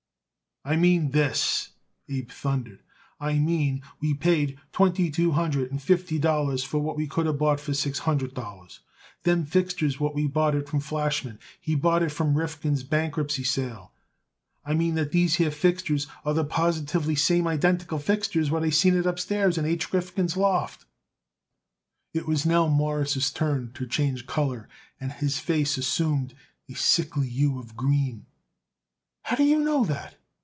[0.63, 1.69] "I mean this,"
[2.07, 2.83] Abe thundered:
[3.19, 7.39] "I mean, we paid twenty two hundred and fifty dollars for what we could of
[7.39, 8.81] bought for six hundred dollars.
[9.23, 13.91] Them fixtures what we bought it from Flachsman, he bought it from Rifkin's bankruptcy sale.
[14.63, 18.95] I mean that these here fixtures are the positively same identical fixtures what I seen
[18.95, 19.91] it upstairs in H.
[19.91, 20.85] Rifkin's loft."
[22.13, 26.35] It was now Morris' turn to change color, and his face assumed
[26.69, 28.27] a sickly hue of green.
[29.23, 30.17] "How do you know that?"